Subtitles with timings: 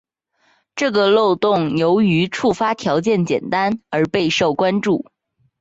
[0.75, 5.05] 这个漏洞由于触发条件简单而备受关注。